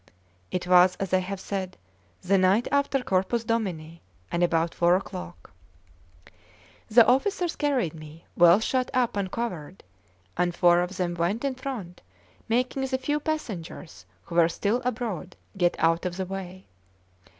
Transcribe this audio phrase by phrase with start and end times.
[0.49, 1.77] It was, as I have said,
[2.23, 5.51] the night after Corpus Domini, and about four o'clock.
[6.87, 9.83] The officers carried me, well shut up and covered,
[10.35, 12.01] and four of them went in front,
[12.49, 16.65] making the few passengers who were still abroad get out of the way.